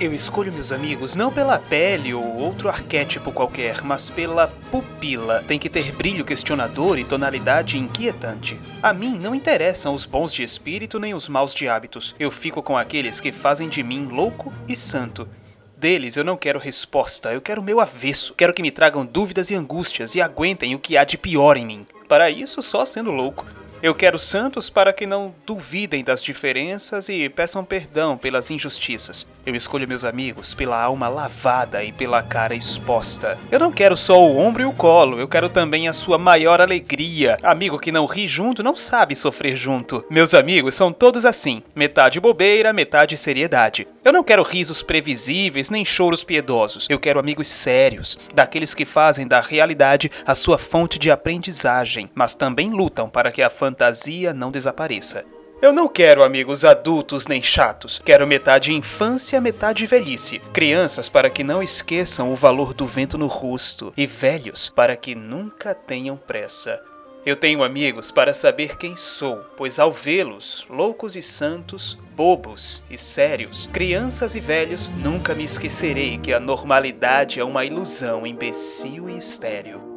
[0.00, 5.44] Eu escolho meus amigos não pela pele ou outro arquétipo qualquer, mas pela pupila.
[5.46, 8.58] Tem que ter brilho questionador e tonalidade inquietante.
[8.82, 12.14] A mim não interessam os bons de espírito nem os maus de hábitos.
[12.18, 15.28] Eu fico com aqueles que fazem de mim louco e santo.
[15.76, 18.32] Deles eu não quero resposta, eu quero meu avesso.
[18.32, 21.66] Quero que me tragam dúvidas e angústias e aguentem o que há de pior em
[21.66, 21.86] mim.
[22.08, 23.44] Para isso, só sendo louco.
[23.82, 29.26] Eu quero santos para que não duvidem das diferenças e peçam perdão pelas injustiças.
[29.46, 33.38] Eu escolho meus amigos pela alma lavada e pela cara exposta.
[33.50, 36.60] Eu não quero só o ombro e o colo, eu quero também a sua maior
[36.60, 37.38] alegria.
[37.42, 40.04] Amigo que não ri junto não sabe sofrer junto.
[40.10, 43.88] Meus amigos são todos assim: metade bobeira, metade seriedade.
[44.04, 46.86] Eu não quero risos previsíveis nem choros piedosos.
[46.88, 52.34] Eu quero amigos sérios, daqueles que fazem da realidade a sua fonte de aprendizagem, mas
[52.34, 55.24] também lutam para que a fantasia não desapareça.
[55.62, 58.00] Eu não quero amigos adultos nem chatos.
[58.04, 60.40] Quero metade infância, metade velhice.
[60.52, 63.92] Crianças para que não esqueçam o valor do vento no rosto.
[63.96, 66.80] E velhos para que nunca tenham pressa.
[67.24, 72.96] Eu tenho amigos para saber quem sou, pois ao vê-los, loucos e santos, bobos e
[72.96, 79.18] sérios, crianças e velhos, nunca me esquecerei que a normalidade é uma ilusão imbecil e
[79.18, 79.89] estéril.